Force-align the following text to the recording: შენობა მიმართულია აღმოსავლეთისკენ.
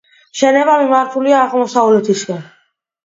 შენობა 0.39 0.77
მიმართულია 0.83 1.41
აღმოსავლეთისკენ. 1.43 2.43